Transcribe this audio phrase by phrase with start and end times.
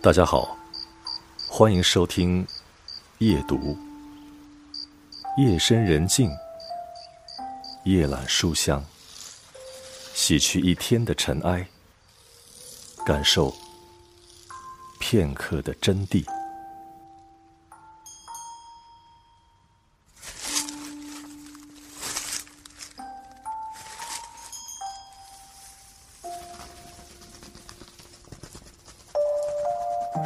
[0.00, 0.56] 大家好，
[1.48, 2.46] 欢迎收听
[3.18, 3.76] 夜读。
[5.36, 6.30] 夜深人静，
[7.82, 8.84] 夜揽书香，
[10.14, 11.68] 洗去一天的尘埃，
[13.04, 13.52] 感受
[15.00, 16.24] 片刻的真谛。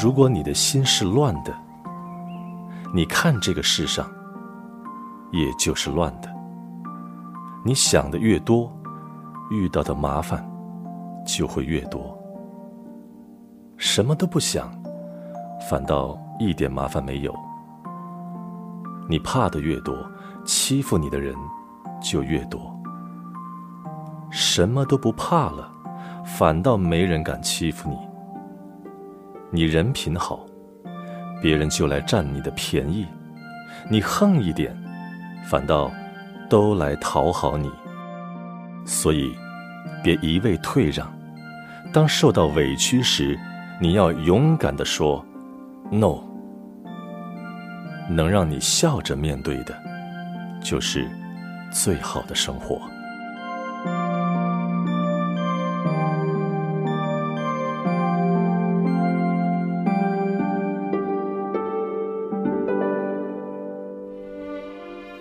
[0.00, 1.52] 如果你的心是乱的，
[2.94, 4.08] 你看这个世上，
[5.32, 6.28] 也就是乱的。
[7.64, 8.72] 你想的越多，
[9.50, 10.48] 遇到的麻烦
[11.26, 12.16] 就会越多。
[13.76, 14.70] 什么都不想，
[15.68, 17.34] 反倒一点麻烦没有。
[19.08, 19.94] 你怕的越多，
[20.44, 21.34] 欺负你的人
[22.00, 22.60] 就越多。
[24.30, 25.70] 什么都不怕了，
[26.24, 28.07] 反倒没人敢欺负你。
[29.50, 30.44] 你人品好，
[31.40, 33.06] 别人就来占你的便宜；
[33.88, 34.76] 你横一点，
[35.44, 35.90] 反倒
[36.50, 37.70] 都来讨好你。
[38.84, 39.34] 所以，
[40.02, 41.10] 别一味退让。
[41.92, 43.38] 当受到委屈时，
[43.80, 45.24] 你要勇敢地说
[45.90, 46.22] “no”。
[48.10, 49.74] 能让你笑着面对的，
[50.62, 51.08] 就是
[51.70, 52.80] 最好的生活。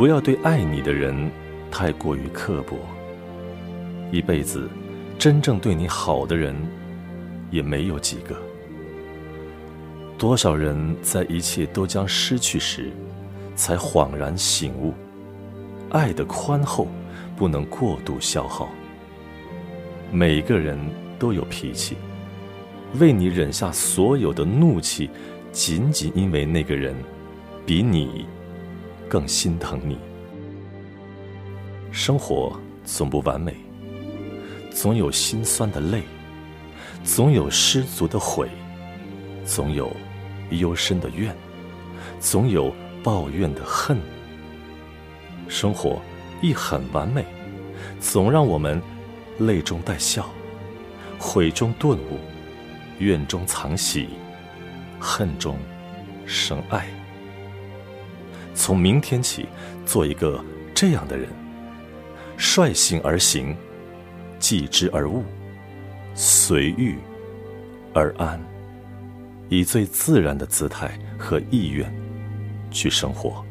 [0.00, 1.30] 不要对爱你的人
[1.70, 2.78] 太过于刻薄。
[4.10, 4.66] 一辈子，
[5.18, 6.56] 真正对你好的人
[7.50, 8.34] 也没有几个。
[10.16, 12.90] 多少人在一切都将失去时，
[13.54, 14.94] 才恍然醒悟：
[15.90, 16.88] 爱的宽厚
[17.36, 18.70] 不能过度消耗。
[20.10, 20.78] 每个人
[21.18, 21.98] 都有脾气，
[22.98, 25.10] 为你忍下所有的怒气，
[25.52, 26.96] 仅仅因为那个人
[27.66, 28.24] 比你。
[29.10, 29.98] 更心疼你。
[31.90, 33.52] 生活总不完美，
[34.70, 36.04] 总有心酸的泪，
[37.02, 38.48] 总有失足的悔，
[39.44, 39.90] 总有
[40.50, 41.36] 幽深的怨，
[42.20, 42.72] 总有
[43.02, 43.98] 抱怨的恨。
[45.48, 46.00] 生活
[46.40, 47.24] 亦很完美，
[47.98, 48.80] 总让我们
[49.40, 50.30] 泪中带笑，
[51.18, 52.18] 悔中顿悟，
[53.00, 54.08] 怨中藏喜，
[55.00, 55.58] 恨中
[56.26, 56.99] 生爱。
[58.54, 59.46] 从明天起，
[59.86, 60.44] 做一个
[60.74, 61.28] 这样的人：
[62.36, 63.56] 率性而行，
[64.38, 65.22] 继之而悟，
[66.14, 66.98] 随遇
[67.94, 68.40] 而安，
[69.48, 71.92] 以最自然的姿态和意愿
[72.70, 73.44] 去生活。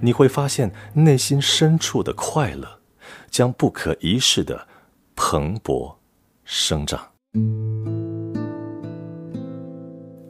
[0.00, 2.80] 你会发现，内心深处的快乐
[3.30, 4.66] 将不可一世的
[5.14, 5.94] 蓬勃
[6.44, 7.00] 生长。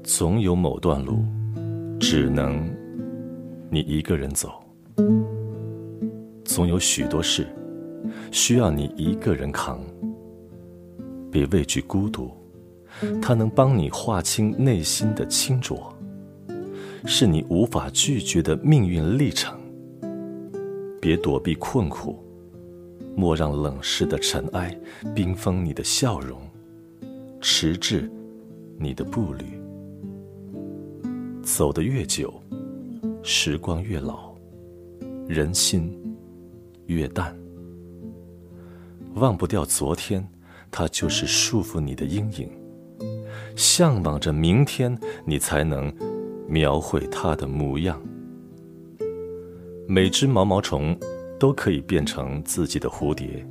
[0.03, 1.25] 总有某段路，
[2.01, 2.86] 只能。
[3.69, 4.63] 你一个人走，
[6.45, 7.47] 总有许多事
[8.31, 9.81] 需要你一个人扛。
[11.33, 12.31] 别畏惧孤独，
[13.21, 15.93] 它能帮你划清内心的清浊，
[17.05, 19.59] 是你无法拒绝的命运历程。
[21.01, 22.17] 别躲避困苦，
[23.17, 24.79] 莫让冷湿的尘埃
[25.15, 26.41] 冰封你的笑容，
[27.41, 28.09] 迟滞
[28.79, 29.45] 你的步履。
[31.43, 32.33] 走得越久。
[33.29, 34.33] 时光越老，
[35.27, 35.93] 人心
[36.87, 37.37] 越淡。
[39.17, 40.25] 忘不掉昨天，
[40.71, 42.49] 它就是束缚你的阴影。
[43.57, 45.93] 向往着明天，你才能
[46.47, 48.01] 描绘它的模样。
[49.89, 50.97] 每只毛毛虫
[51.37, 53.45] 都可以变成自己的蝴蝶，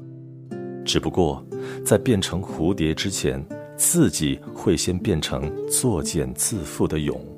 [0.85, 1.45] 只不过
[1.83, 7.34] 在变成蝴蝶之前，自己会先变成作茧自缚的蛹。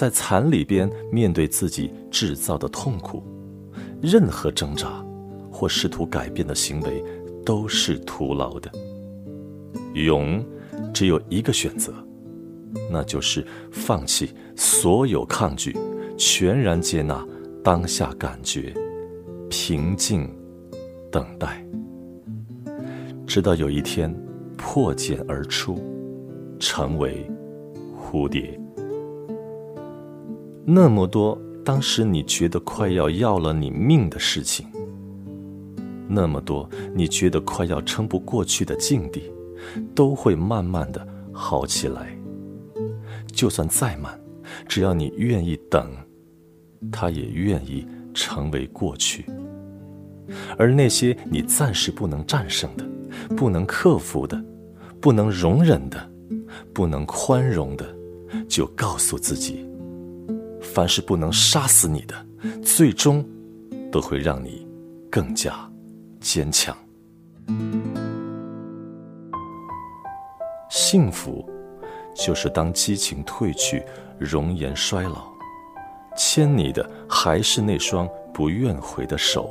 [0.00, 3.22] 在蚕里边面对自己制造的痛苦，
[4.00, 5.04] 任何挣扎
[5.52, 7.04] 或试图改变的行为
[7.44, 8.72] 都是徒劳的。
[9.92, 10.42] 勇
[10.94, 11.92] 只有一个选择，
[12.90, 15.76] 那就是放弃所有抗拒，
[16.16, 17.22] 全然接纳
[17.62, 18.72] 当下感觉，
[19.50, 20.26] 平静
[21.12, 21.62] 等待，
[23.26, 24.10] 直到有一天
[24.56, 25.78] 破茧而出，
[26.58, 27.30] 成为
[27.94, 28.58] 蝴蝶。
[30.64, 34.66] 那么多当时你觉得快要要了你命的事情，
[36.08, 39.30] 那么多你觉得快要撑不过去的境地，
[39.94, 42.16] 都会慢慢的好起来。
[43.32, 44.18] 就算再慢，
[44.66, 45.90] 只要你愿意等，
[46.90, 49.24] 它也愿意成为过去。
[50.56, 52.84] 而那些你暂时不能战胜的、
[53.36, 54.42] 不能克服的、
[55.00, 56.10] 不能容忍的、
[56.72, 57.86] 不能宽容的，
[58.48, 59.64] 就告诉自己，
[60.74, 62.14] 凡是不能杀死你的，
[62.62, 63.24] 最终
[63.90, 64.66] 都会让你
[65.10, 65.52] 更加
[66.20, 66.76] 坚强。
[70.70, 71.44] 幸福，
[72.14, 73.82] 就是当激情褪去，
[74.18, 75.32] 容颜衰老，
[76.16, 79.42] 牵你的还是那双不愿回的手；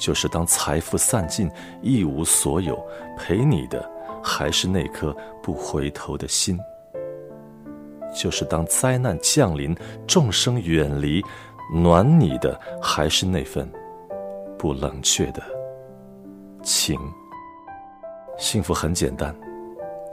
[0.00, 1.50] 就是当财富散尽，
[1.82, 2.80] 一无所有，
[3.18, 3.90] 陪你的
[4.22, 6.56] 还是那颗不回头的心；
[8.14, 9.76] 就是当灾难降临，
[10.06, 11.22] 众生远离，
[11.74, 13.68] 暖你的还是那份
[14.56, 15.42] 不冷却的
[16.62, 16.98] 情。
[18.38, 19.34] 幸福很简单。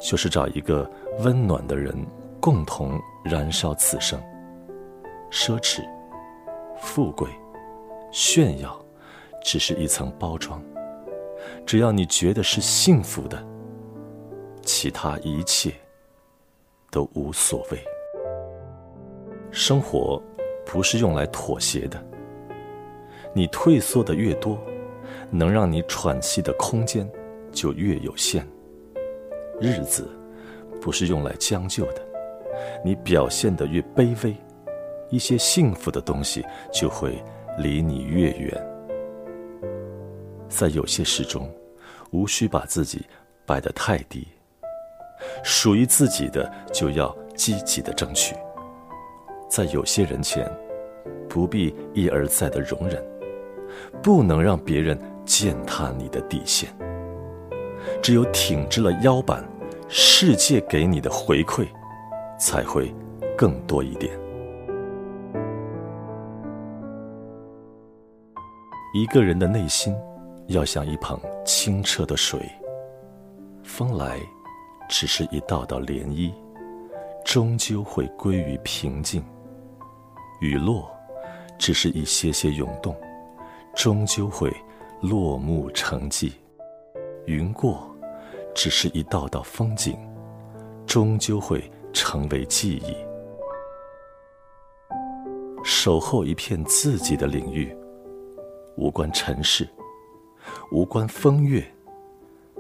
[0.04, 0.90] 就是找一个
[1.20, 1.96] 温暖的人，
[2.40, 4.20] 共同燃烧此生。
[5.30, 5.88] 奢侈、
[6.82, 7.30] 富贵、
[8.12, 8.84] 炫耀，
[9.44, 10.60] 只是一层包装。
[11.68, 13.46] 只要你觉得是幸福的，
[14.64, 15.72] 其他一切
[16.90, 17.78] 都无所谓。
[19.52, 20.22] 生活
[20.66, 22.04] 不是用来妥协的。
[23.34, 24.60] 你退缩的越多，
[25.30, 27.10] 能让你喘气的空间
[27.52, 28.48] 就越有限。
[29.60, 30.10] 日子
[30.82, 32.02] 不是用来将就的，
[32.84, 34.36] 你表现的越卑微，
[35.10, 36.44] 一些幸福的东西
[36.74, 37.24] 就会
[37.58, 38.68] 离你越远。
[40.50, 41.50] 在有些事中，
[42.12, 43.06] 无需把自己
[43.46, 44.28] 摆得太低，
[45.44, 48.36] 属于自己的就要积极的争取。
[49.52, 50.50] 在有些人前，
[51.28, 53.04] 不必一而再的容忍，
[54.02, 56.74] 不能让别人践踏你的底线。
[58.02, 59.46] 只有挺直了腰板。
[59.94, 61.68] 世界给你的回馈，
[62.40, 62.96] 才会
[63.38, 64.18] 更多一点。
[68.94, 69.94] 一个人的内心，
[70.48, 72.40] 要像一捧清澈的水，
[73.64, 74.18] 风来，
[74.88, 76.32] 只是一道道涟漪，
[77.26, 79.22] 终究会归于平静；
[80.42, 80.92] 雨落，
[81.58, 82.96] 只是一些些涌动，
[83.76, 84.54] 终究会
[85.02, 86.32] 落幕成寂；
[87.26, 87.88] 云过。
[88.54, 89.98] 只是一道道风景，
[90.86, 92.94] 终究会成为记忆。
[95.64, 97.74] 守候一片自己的领域，
[98.76, 99.66] 无关尘世，
[100.70, 101.66] 无关风月，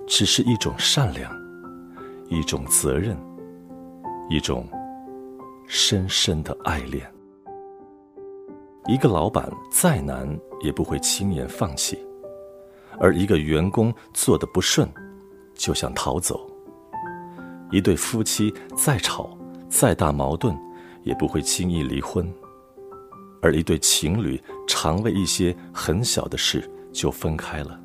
[0.07, 1.29] 只是一种善良，
[2.29, 3.17] 一种责任，
[4.29, 4.65] 一种
[5.67, 7.05] 深深的爱恋。
[8.87, 10.27] 一个老板再难
[10.61, 11.97] 也不会轻言放弃，
[12.99, 14.91] 而一个员工做的不顺。
[15.53, 16.49] 就想逃走。
[17.71, 19.37] 一对夫妻再吵
[19.69, 20.57] 再大矛盾，
[21.03, 22.25] 也不会轻易离婚；
[23.43, 27.79] 而一对情侣常为一些很小的事就分开了。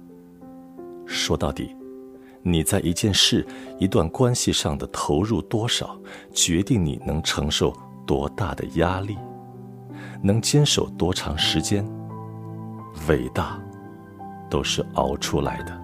[1.05, 1.77] 说到底，
[2.43, 3.47] 你在一件事、
[3.79, 6.01] 一段关系上的投入多少，
[6.33, 7.77] 决定你能承受
[8.07, 9.19] 多大的压力，
[10.23, 11.87] 能坚守多长时间。
[13.09, 13.59] 伟大，
[14.49, 15.79] 都是熬出来的。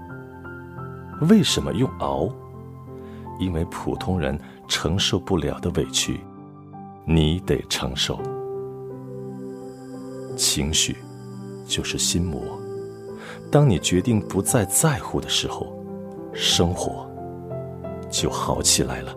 [1.29, 2.29] 为什么用熬？
[3.38, 4.38] 因为普通人
[4.69, 6.20] 承受不了的委屈，
[7.05, 8.20] 你得承受。
[10.36, 10.96] 情绪
[11.67, 12.41] 就是心魔，
[13.51, 15.72] 当你决定不再在乎的时候，
[16.32, 17.06] 生活
[18.10, 19.15] 就好起来了。